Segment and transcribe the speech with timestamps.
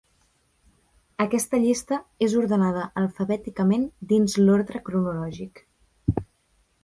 [1.25, 5.65] Aquesta llista és ordenada alfabèticament dins l'ordre cronològic.